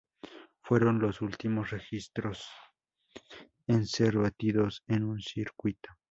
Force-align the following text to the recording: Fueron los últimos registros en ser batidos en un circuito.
Fueron 0.63 0.97
los 0.99 1.21
últimos 1.21 1.69
registros 1.69 2.47
en 3.67 3.85
ser 3.85 4.17
batidos 4.17 4.81
en 4.87 5.03
un 5.03 5.21
circuito. 5.21 5.91